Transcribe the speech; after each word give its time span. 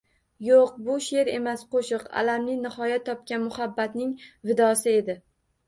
Yoʻq, 0.45 0.79
bu 0.87 0.95
sheʼr 1.07 1.29
emas, 1.33 1.65
qoʻshiq, 1.75 2.07
alamli 2.23 2.57
nihoya 2.63 2.99
topgan 3.13 3.47
muhabbatning 3.47 4.17
vidosi 4.51 4.99
edi. 5.05 5.21